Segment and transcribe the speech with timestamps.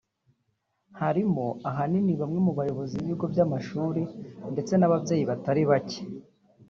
[0.99, 4.01] harimo ahanini bamwe mu bayobozi b’ibigo by’amashuri
[4.53, 6.01] ndetse n’ababyeyi batari bake